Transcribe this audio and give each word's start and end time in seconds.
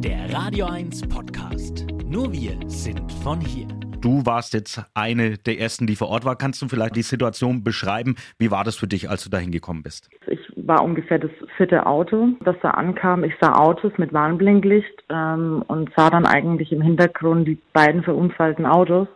Der 0.00 0.32
Radio 0.32 0.66
1 0.66 1.08
Podcast. 1.08 1.84
Nur 2.06 2.32
wir 2.32 2.56
sind 2.68 3.10
von 3.24 3.40
hier. 3.40 3.66
Du 4.00 4.24
warst 4.24 4.54
jetzt 4.54 4.80
eine 4.94 5.38
der 5.38 5.58
ersten, 5.58 5.88
die 5.88 5.96
vor 5.96 6.08
Ort 6.08 6.24
war. 6.24 6.36
Kannst 6.36 6.62
du 6.62 6.68
vielleicht 6.68 6.94
die 6.94 7.02
Situation 7.02 7.64
beschreiben? 7.64 8.14
Wie 8.38 8.52
war 8.52 8.62
das 8.62 8.76
für 8.76 8.86
dich, 8.86 9.10
als 9.10 9.24
du 9.24 9.30
da 9.30 9.38
hingekommen 9.38 9.82
bist? 9.82 10.08
Ich 10.28 10.38
war 10.54 10.84
ungefähr 10.84 11.18
das 11.18 11.32
vierte 11.56 11.84
Auto, 11.84 12.28
das 12.44 12.54
da 12.62 12.70
ankam. 12.70 13.24
Ich 13.24 13.34
sah 13.40 13.54
Autos 13.54 13.90
mit 13.96 14.12
Warnblinklicht 14.12 15.02
ähm, 15.08 15.64
und 15.66 15.90
sah 15.96 16.10
dann 16.10 16.26
eigentlich 16.26 16.70
im 16.70 16.80
Hintergrund 16.80 17.48
die 17.48 17.58
beiden 17.72 18.04
verunfallten 18.04 18.66
Autos 18.66 19.08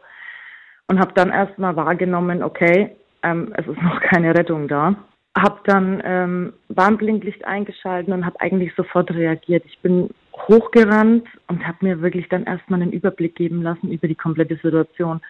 und 0.89 0.99
habe 0.99 1.13
dann 1.15 1.31
erstmal 1.31 1.77
wahrgenommen, 1.77 2.43
okay, 2.43 2.97
ähm, 3.23 3.53
es 3.57 3.69
ist 3.69 3.81
noch 3.81 4.01
keine 4.01 4.35
Rettung 4.35 4.67
da. 4.67 4.97
Hab 5.37 5.65
dann 5.65 6.03
ähm, 6.05 6.53
Warnblinklicht 6.69 7.45
eingeschalten 7.45 8.13
und 8.13 8.27
habe 8.27 8.41
eigentlich 8.41 8.75
sofort 8.75 9.11
reagiert. 9.11 9.65
Ich 9.67 9.79
bin 9.79 10.11
hochgerannt 10.37 11.27
und 11.49 11.67
habe 11.67 11.79
mir 11.81 12.03
wirklich 12.03 12.29
dann 12.29 12.45
erstmal 12.45 12.83
einen 12.83 12.93
Überblick 12.93 13.35
geben 13.35 13.63
lassen 13.63 13.91
über 13.91 14.09
die 14.09 14.15
komplette 14.15 14.57
Situation. 14.57 15.21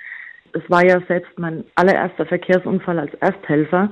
Es 0.52 0.68
war 0.68 0.84
ja 0.84 1.00
selbst 1.08 1.38
mein 1.38 1.64
allererster 1.76 2.26
Verkehrsunfall 2.26 2.98
als 2.98 3.14
Ersthelfer. 3.14 3.90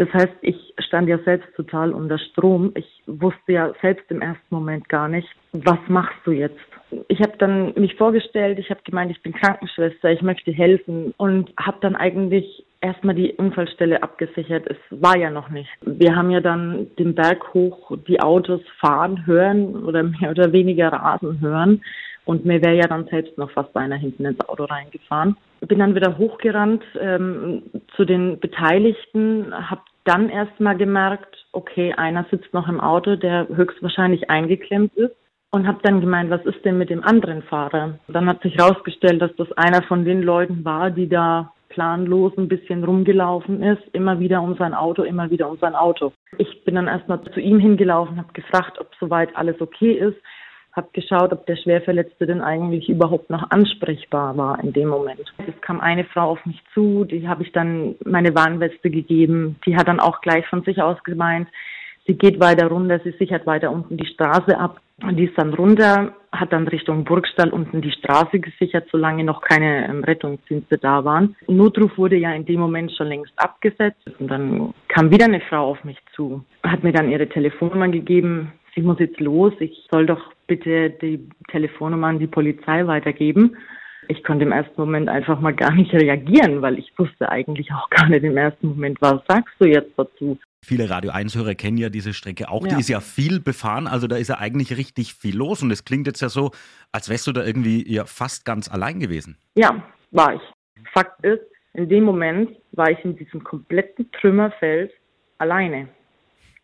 Das 0.00 0.08
heißt, 0.14 0.32
ich 0.40 0.56
stand 0.78 1.10
ja 1.10 1.18
selbst 1.26 1.54
total 1.56 1.92
unter 1.92 2.18
Strom. 2.18 2.72
Ich 2.74 3.02
wusste 3.06 3.52
ja 3.52 3.70
selbst 3.82 4.10
im 4.10 4.22
ersten 4.22 4.46
Moment 4.48 4.88
gar 4.88 5.08
nicht, 5.08 5.28
was 5.52 5.78
machst 5.88 6.16
du 6.24 6.30
jetzt? 6.30 6.56
Ich 7.08 7.20
habe 7.20 7.36
dann 7.36 7.74
mich 7.74 7.96
vorgestellt, 7.96 8.58
ich 8.58 8.70
habe 8.70 8.80
gemeint, 8.82 9.10
ich 9.10 9.20
bin 9.20 9.34
Krankenschwester, 9.34 10.10
ich 10.10 10.22
möchte 10.22 10.52
helfen 10.52 11.12
und 11.18 11.52
habe 11.58 11.76
dann 11.82 11.96
eigentlich 11.96 12.64
erstmal 12.80 13.14
die 13.14 13.34
Unfallstelle 13.34 14.02
abgesichert. 14.02 14.66
Es 14.70 14.78
war 14.88 15.18
ja 15.18 15.28
noch 15.28 15.50
nicht. 15.50 15.68
Wir 15.82 16.16
haben 16.16 16.30
ja 16.30 16.40
dann 16.40 16.86
den 16.98 17.14
Berg 17.14 17.52
hoch 17.52 17.92
die 18.08 18.22
Autos 18.22 18.62
fahren 18.78 19.26
hören 19.26 19.84
oder 19.84 20.02
mehr 20.02 20.30
oder 20.30 20.50
weniger 20.50 20.88
rasen 20.88 21.42
hören. 21.42 21.82
Und 22.24 22.46
mir 22.46 22.62
wäre 22.62 22.76
ja 22.76 22.86
dann 22.86 23.06
selbst 23.08 23.36
noch 23.36 23.50
fast 23.50 23.76
einer 23.76 23.96
hinten 23.96 24.24
ins 24.24 24.40
Auto 24.48 24.64
reingefahren. 24.64 25.36
Bin 25.60 25.78
dann 25.78 25.94
wieder 25.94 26.16
hochgerannt 26.16 26.82
ähm, 26.98 27.64
zu 27.96 28.06
den 28.06 28.38
Beteiligten, 28.40 29.52
habe 29.52 29.82
dann 30.04 30.28
erstmal 30.28 30.76
gemerkt, 30.76 31.46
okay, 31.52 31.92
einer 31.94 32.24
sitzt 32.30 32.52
noch 32.54 32.68
im 32.68 32.80
Auto, 32.80 33.16
der 33.16 33.48
höchstwahrscheinlich 33.48 34.30
eingeklemmt 34.30 34.94
ist. 34.96 35.14
Und 35.52 35.66
habe 35.66 35.80
dann 35.82 36.00
gemeint, 36.00 36.30
was 36.30 36.44
ist 36.46 36.64
denn 36.64 36.78
mit 36.78 36.90
dem 36.90 37.02
anderen 37.02 37.42
Fahrer? 37.42 37.98
Dann 38.06 38.28
hat 38.28 38.40
sich 38.40 38.54
herausgestellt, 38.56 39.20
dass 39.20 39.34
das 39.34 39.50
einer 39.52 39.82
von 39.82 40.04
den 40.04 40.22
Leuten 40.22 40.64
war, 40.64 40.90
die 40.92 41.08
da 41.08 41.52
planlos 41.70 42.32
ein 42.36 42.46
bisschen 42.46 42.84
rumgelaufen 42.84 43.62
ist, 43.62 43.82
immer 43.92 44.20
wieder 44.20 44.42
um 44.42 44.56
sein 44.56 44.74
Auto, 44.74 45.02
immer 45.02 45.30
wieder 45.30 45.48
um 45.50 45.56
sein 45.58 45.74
Auto. 45.74 46.12
Ich 46.38 46.64
bin 46.64 46.76
dann 46.76 46.86
erstmal 46.86 47.22
zu 47.32 47.40
ihm 47.40 47.58
hingelaufen, 47.58 48.18
habe 48.18 48.32
gefragt, 48.32 48.78
ob 48.78 48.90
soweit 49.00 49.34
alles 49.34 49.60
okay 49.60 49.92
ist, 49.92 50.18
habe 50.72 50.88
geschaut, 50.92 51.32
ob 51.32 51.46
der 51.46 51.56
Schwerverletzte 51.56 52.26
denn 52.26 52.40
eigentlich 52.40 52.88
überhaupt 52.88 53.30
noch 53.30 53.50
ansprechbar 53.50 54.36
war 54.36 54.62
in 54.62 54.72
dem 54.72 54.88
Moment. 54.88 55.32
Es 55.38 55.60
kam 55.60 55.80
eine 55.80 56.04
Frau 56.04 56.30
auf 56.30 56.46
mich 56.46 56.62
zu, 56.74 57.04
die 57.04 57.28
habe 57.28 57.42
ich 57.42 57.52
dann 57.52 57.96
meine 58.04 58.34
Warnweste 58.34 58.90
gegeben, 58.90 59.56
die 59.66 59.76
hat 59.76 59.88
dann 59.88 60.00
auch 60.00 60.20
gleich 60.20 60.46
von 60.46 60.62
sich 60.62 60.80
aus 60.80 61.02
gemeint, 61.04 61.48
Sie 62.10 62.14
geht 62.14 62.40
weiter 62.40 62.66
runter, 62.66 63.00
sie 63.04 63.12
sichert 63.12 63.46
weiter 63.46 63.70
unten 63.70 63.96
die 63.96 64.06
Straße 64.06 64.58
ab. 64.58 64.80
Die 65.12 65.26
ist 65.26 65.38
dann 65.38 65.54
runter, 65.54 66.12
hat 66.32 66.52
dann 66.52 66.66
Richtung 66.66 67.04
Burgstall 67.04 67.50
unten 67.50 67.80
die 67.80 67.92
Straße 67.92 68.40
gesichert, 68.40 68.88
solange 68.90 69.22
noch 69.22 69.40
keine 69.40 69.88
ähm, 69.88 70.04
Rettungsdienste 70.04 70.76
da 70.76 71.04
waren. 71.04 71.36
Notruf 71.46 71.96
wurde 71.96 72.16
ja 72.16 72.32
in 72.32 72.44
dem 72.44 72.58
Moment 72.60 72.92
schon 72.92 73.06
längst 73.06 73.32
abgesetzt. 73.36 74.02
Und 74.18 74.28
dann 74.28 74.74
kam 74.88 75.10
wieder 75.10 75.26
eine 75.26 75.40
Frau 75.40 75.70
auf 75.70 75.84
mich 75.84 75.98
zu, 76.14 76.44
hat 76.64 76.82
mir 76.82 76.92
dann 76.92 77.10
ihre 77.10 77.28
Telefonnummer 77.28 77.88
gegeben. 77.88 78.52
Sie 78.74 78.82
muss 78.82 78.98
jetzt 78.98 79.20
los, 79.20 79.52
ich 79.60 79.86
soll 79.90 80.06
doch 80.06 80.32
bitte 80.50 80.90
die 80.90 81.28
Telefonnummer 81.48 82.08
an 82.08 82.18
die 82.18 82.26
Polizei 82.26 82.84
weitergeben. 82.84 83.56
Ich 84.08 84.24
konnte 84.24 84.44
im 84.44 84.50
ersten 84.50 84.80
Moment 84.80 85.08
einfach 85.08 85.38
mal 85.38 85.54
gar 85.54 85.72
nicht 85.72 85.92
reagieren, 85.92 86.60
weil 86.60 86.76
ich 86.76 86.92
wusste 86.98 87.28
eigentlich 87.28 87.70
auch 87.70 87.88
gar 87.90 88.08
nicht 88.08 88.24
im 88.24 88.36
ersten 88.36 88.66
Moment, 88.70 89.00
was 89.00 89.22
sagst 89.28 89.54
du 89.60 89.66
jetzt 89.66 89.92
dazu? 89.96 90.36
Viele 90.64 90.90
Radio 90.90 91.12
1-Hörer 91.12 91.54
kennen 91.54 91.76
ja 91.76 91.88
diese 91.88 92.12
Strecke 92.12 92.50
auch. 92.50 92.66
Ja. 92.66 92.74
Die 92.74 92.80
ist 92.80 92.88
ja 92.88 92.98
viel 92.98 93.38
befahren, 93.38 93.86
also 93.86 94.08
da 94.08 94.16
ist 94.16 94.26
ja 94.26 94.38
eigentlich 94.38 94.76
richtig 94.76 95.14
viel 95.14 95.36
los. 95.36 95.62
Und 95.62 95.70
es 95.70 95.84
klingt 95.84 96.08
jetzt 96.08 96.20
ja 96.20 96.28
so, 96.28 96.50
als 96.90 97.08
wärst 97.08 97.28
du 97.28 97.32
da 97.32 97.44
irgendwie 97.44 97.88
ja 97.88 98.04
fast 98.04 98.44
ganz 98.44 98.68
allein 98.68 98.98
gewesen. 98.98 99.36
Ja, 99.54 99.80
war 100.10 100.34
ich. 100.34 100.42
Fakt 100.92 101.24
ist, 101.24 101.42
in 101.74 101.88
dem 101.88 102.02
Moment 102.02 102.50
war 102.72 102.90
ich 102.90 102.98
in 103.04 103.14
diesem 103.16 103.44
kompletten 103.44 104.10
Trümmerfeld 104.10 104.90
alleine. 105.38 105.88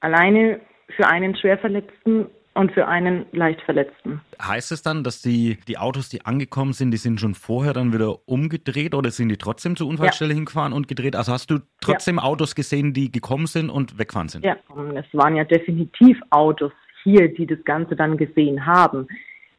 Alleine 0.01 0.61
für 0.97 1.07
einen 1.07 1.37
Schwerverletzten 1.37 2.27
und 2.57 2.73
für 2.73 2.89
einen 2.89 3.27
leicht 3.33 3.61
Verletzten. 3.63 4.21
Heißt 4.41 4.73
es 4.73 4.83
dann, 4.83 5.05
dass 5.05 5.21
die, 5.21 5.59
die 5.69 5.77
Autos, 5.77 6.09
die 6.09 6.25
angekommen 6.25 6.73
sind, 6.73 6.91
die 6.91 6.97
sind 6.97 7.21
schon 7.21 7.35
vorher 7.35 7.75
dann 7.75 7.93
wieder 7.93 8.17
umgedreht 8.27 8.95
oder 8.95 9.11
sind 9.11 9.29
die 9.29 9.37
trotzdem 9.37 9.77
zur 9.77 9.89
Unfallstelle 9.89 10.31
ja. 10.31 10.37
hingefahren 10.37 10.73
und 10.73 10.89
gedreht? 10.89 11.17
Also 11.17 11.33
hast 11.33 11.51
du 11.51 11.59
trotzdem 11.81 12.17
ja. 12.17 12.23
Autos 12.23 12.55
gesehen, 12.55 12.95
die 12.95 13.13
gekommen 13.13 13.47
sind 13.47 13.69
und 13.69 13.99
weggefahren 13.99 14.29
sind? 14.29 14.45
Ja, 14.45 14.57
es 14.95 15.05
waren 15.13 15.37
ja 15.37 15.45
definitiv 15.45 16.19
Autos 16.31 16.73
hier, 17.05 17.33
die 17.33 17.47
das 17.47 17.63
Ganze 17.65 17.95
dann 17.95 18.17
gesehen 18.17 18.65
haben. 18.65 19.07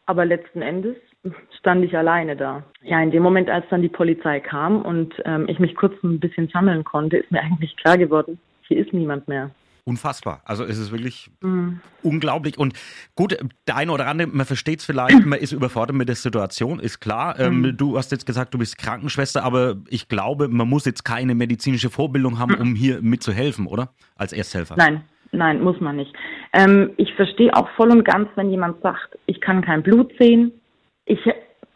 Aber 0.08 0.26
letzten 0.26 0.62
Endes 0.62 0.96
stand 1.60 1.86
ich 1.86 1.96
alleine 1.96 2.36
da. 2.36 2.64
Ja, 2.82 3.02
in 3.02 3.12
dem 3.12 3.22
Moment, 3.22 3.50
als 3.50 3.66
dann 3.70 3.82
die 3.82 3.90
Polizei 3.90 4.40
kam 4.40 4.82
und 4.82 5.14
ähm, 5.26 5.46
ich 5.48 5.60
mich 5.60 5.76
kurz 5.76 5.94
ein 6.04 6.20
bisschen 6.20 6.48
sammeln 6.48 6.84
konnte, 6.84 7.18
ist 7.18 7.32
mir 7.32 7.42
eigentlich 7.42 7.76
klar 7.78 7.98
geworden, 7.98 8.40
hier 8.68 8.78
ist 8.78 8.92
niemand 8.92 9.28
mehr 9.28 9.52
unfassbar. 9.88 10.42
Also 10.44 10.66
es 10.66 10.78
ist 10.78 10.92
wirklich 10.92 11.32
mhm. 11.42 11.80
unglaublich. 12.04 12.58
Und 12.58 12.74
gut, 13.16 13.38
der 13.68 13.76
eine 13.76 13.92
oder 13.92 14.08
andere, 14.08 14.28
man 14.28 14.46
versteht 14.46 14.80
es 14.80 14.86
vielleicht, 14.86 15.26
man 15.26 15.40
ist 15.40 15.54
überfordert 15.54 15.96
mit 15.96 16.10
der 16.10 16.16
Situation, 16.16 16.80
ist 16.80 17.00
klar. 17.00 17.40
Ähm, 17.40 17.62
mhm. 17.62 17.78
du 17.78 17.98
hast 17.98 18.12
jetzt 18.12 18.26
gesagt, 18.26 18.54
du 18.54 18.58
bist 18.58 18.78
Krankenschwester, 18.78 19.44
aber 19.44 19.78
ich 19.90 20.10
glaube, 20.10 20.50
man 20.50 20.68
muss 20.68 20.86
jetzt 20.86 21.06
keine 21.06 21.36
medizinische 21.36 21.90
Vorbildung 21.90 22.38
haben, 22.38 22.56
um 22.56 22.76
hier 22.76 23.02
mitzuhelfen, 23.02 23.66
oder? 23.66 23.94
Als 24.18 24.34
Ersthelfer. 24.34 24.76
Nein, 24.78 25.04
nein, 25.32 25.64
muss 25.64 25.80
man 25.80 25.96
nicht. 25.96 26.14
Ähm, 26.52 26.92
ich 26.98 27.14
verstehe 27.16 27.56
auch 27.56 27.70
voll 27.78 27.90
und 27.90 28.04
ganz, 28.04 28.28
wenn 28.36 28.52
jemand 28.52 28.82
sagt, 28.82 29.18
ich 29.26 29.40
kann 29.40 29.62
kein 29.62 29.84
Blut 29.84 30.12
sehen. 30.20 30.52
Ich 31.06 31.20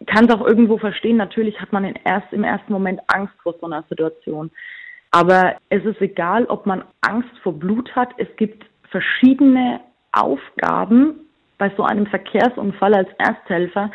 kann 0.06 0.26
es 0.26 0.36
auch 0.36 0.46
irgendwo 0.46 0.78
verstehen. 0.78 1.16
Natürlich 1.16 1.62
hat 1.62 1.72
man 1.72 1.86
erst, 1.86 2.34
im 2.34 2.44
ersten 2.44 2.74
Moment 2.74 3.00
Angst 3.08 3.34
vor 3.42 3.56
so 3.62 3.68
einer 3.68 3.86
Situation. 3.90 4.52
Aber 5.12 5.58
es 5.70 5.84
ist 5.84 6.02
egal, 6.02 6.46
ob 6.46 6.66
man 6.66 6.84
Angst 7.02 7.38
vor 7.44 7.54
Blut 7.54 7.94
hat. 7.96 8.10
Es 8.18 8.34
gibt 8.38 8.66
verschiedene 8.90 9.82
Aufgaben 10.14 11.20
bei 11.58 11.72
so 11.76 11.84
einem 11.84 12.08
Verkehrsunfall 12.08 12.94
als 12.94 13.10
Ersthelfer, 13.18 13.92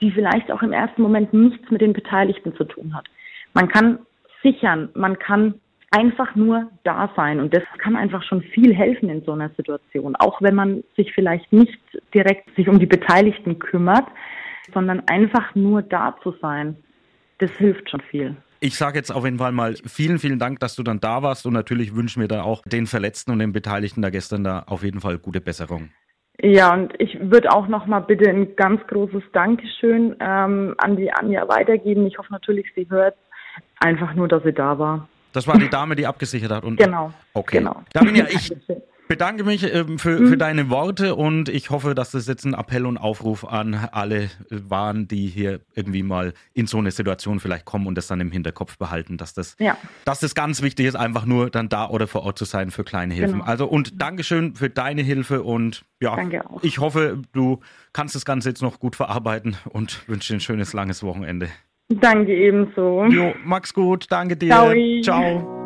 die 0.00 0.10
vielleicht 0.10 0.50
auch 0.52 0.62
im 0.62 0.72
ersten 0.72 1.02
Moment 1.02 1.32
nichts 1.32 1.70
mit 1.70 1.80
den 1.80 1.92
Beteiligten 1.92 2.54
zu 2.56 2.64
tun 2.64 2.94
hat. 2.94 3.06
Man 3.54 3.68
kann 3.68 4.00
sichern, 4.42 4.90
man 4.94 5.18
kann 5.18 5.54
einfach 5.90 6.34
nur 6.34 6.70
da 6.82 7.10
sein 7.16 7.40
und 7.40 7.54
das 7.54 7.62
kann 7.78 7.96
einfach 7.96 8.22
schon 8.22 8.42
viel 8.42 8.74
helfen 8.74 9.08
in 9.08 9.22
so 9.24 9.32
einer 9.32 9.50
Situation, 9.50 10.16
auch 10.16 10.42
wenn 10.42 10.54
man 10.54 10.82
sich 10.96 11.12
vielleicht 11.14 11.52
nicht 11.52 11.78
direkt 12.12 12.54
sich 12.56 12.68
um 12.68 12.78
die 12.78 12.86
Beteiligten 12.86 13.58
kümmert, 13.58 14.06
sondern 14.72 15.02
einfach 15.08 15.54
nur 15.54 15.82
da 15.82 16.16
zu 16.22 16.32
sein. 16.40 16.76
Das 17.38 17.50
hilft 17.52 17.90
schon 17.90 18.00
viel. 18.00 18.36
Ich 18.64 18.76
sage 18.76 18.96
jetzt 18.96 19.12
auf 19.12 19.26
jeden 19.26 19.36
Fall 19.36 19.52
mal 19.52 19.74
vielen, 19.84 20.18
vielen 20.18 20.38
Dank, 20.38 20.58
dass 20.58 20.74
du 20.74 20.82
dann 20.82 20.98
da 20.98 21.22
warst 21.22 21.44
und 21.44 21.52
natürlich 21.52 21.94
wünschen 21.94 22.22
wir 22.22 22.28
dann 22.28 22.40
auch 22.40 22.62
den 22.62 22.86
Verletzten 22.86 23.30
und 23.30 23.38
den 23.38 23.52
Beteiligten 23.52 24.00
da 24.00 24.08
gestern 24.08 24.42
da 24.42 24.60
auf 24.60 24.82
jeden 24.82 25.02
Fall 25.02 25.18
gute 25.18 25.42
Besserung. 25.42 25.90
Ja, 26.40 26.72
und 26.72 26.94
ich 26.98 27.14
würde 27.20 27.52
auch 27.52 27.68
nochmal 27.68 28.00
bitte 28.00 28.26
ein 28.26 28.56
ganz 28.56 28.80
großes 28.86 29.22
Dankeschön 29.34 30.16
ähm, 30.18 30.74
an 30.78 30.96
die 30.96 31.12
Anja 31.12 31.46
weitergeben. 31.46 32.06
Ich 32.06 32.16
hoffe 32.16 32.32
natürlich, 32.32 32.64
sie 32.74 32.88
hört 32.88 33.16
einfach 33.80 34.14
nur, 34.14 34.28
dass 34.28 34.42
sie 34.44 34.54
da 34.54 34.78
war. 34.78 35.08
Das 35.34 35.46
war 35.46 35.58
die 35.58 35.68
Dame, 35.68 35.94
die 35.94 36.06
abgesichert 36.06 36.50
hat. 36.50 36.64
Und 36.64 36.78
genau. 36.78 37.12
Okay. 37.34 37.58
Genau. 37.58 37.82
Davinia, 37.92 38.26
ich 38.30 38.50
bedanke 39.08 39.44
mich 39.44 39.62
ähm, 39.74 39.98
für, 39.98 40.20
mhm. 40.20 40.28
für 40.28 40.36
deine 40.36 40.70
Worte 40.70 41.14
und 41.14 41.48
ich 41.48 41.70
hoffe, 41.70 41.94
dass 41.94 42.12
das 42.12 42.26
jetzt 42.26 42.44
ein 42.44 42.54
Appell 42.54 42.86
und 42.86 42.96
Aufruf 42.96 43.44
an 43.44 43.74
alle 43.92 44.30
waren, 44.50 45.08
die 45.08 45.26
hier 45.26 45.60
irgendwie 45.74 46.02
mal 46.02 46.32
in 46.52 46.66
so 46.66 46.78
eine 46.78 46.90
Situation 46.90 47.40
vielleicht 47.40 47.64
kommen 47.64 47.86
und 47.86 47.96
das 47.96 48.06
dann 48.06 48.20
im 48.20 48.30
Hinterkopf 48.30 48.78
behalten, 48.78 49.16
dass 49.16 49.34
das, 49.34 49.56
ja. 49.58 49.76
dass 50.04 50.20
das 50.20 50.34
ganz 50.34 50.62
wichtig 50.62 50.86
ist, 50.86 50.96
einfach 50.96 51.26
nur 51.26 51.50
dann 51.50 51.68
da 51.68 51.88
oder 51.88 52.06
vor 52.06 52.22
Ort 52.22 52.38
zu 52.38 52.44
sein 52.44 52.70
für 52.70 52.84
kleine 52.84 53.14
Hilfen. 53.14 53.40
Genau. 53.40 53.44
Also 53.44 53.66
und 53.66 54.00
Dankeschön 54.00 54.54
für 54.54 54.70
deine 54.70 55.02
Hilfe 55.02 55.42
und 55.42 55.84
ja, 56.00 56.18
ich 56.62 56.78
hoffe, 56.78 57.22
du 57.32 57.60
kannst 57.92 58.14
das 58.14 58.24
Ganze 58.24 58.50
jetzt 58.50 58.62
noch 58.62 58.78
gut 58.78 58.96
verarbeiten 58.96 59.56
und 59.70 60.06
wünsche 60.08 60.32
dir 60.32 60.38
ein 60.38 60.40
schönes, 60.40 60.72
langes 60.72 61.02
Wochenende. 61.02 61.48
Danke 61.88 62.34
ebenso. 62.34 63.04
Jo, 63.04 63.34
Max 63.44 63.74
gut, 63.74 64.06
danke 64.10 64.36
dir. 64.36 64.48
Ciao. 64.48 64.72
Ciao. 65.02 65.63